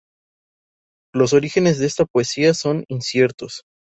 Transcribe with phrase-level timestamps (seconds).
[1.13, 3.65] Los orígenes de esta poesía son inciertos.